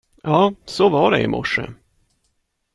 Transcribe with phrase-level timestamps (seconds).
[0.23, 1.73] Ja, så var det i morse!